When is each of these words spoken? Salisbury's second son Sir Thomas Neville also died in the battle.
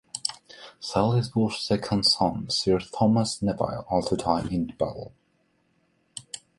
Salisbury's 0.79 1.59
second 1.59 2.07
son 2.07 2.49
Sir 2.49 2.79
Thomas 2.79 3.39
Neville 3.43 3.85
also 3.87 4.15
died 4.15 4.51
in 4.51 4.65
the 4.65 4.73
battle. 4.73 5.13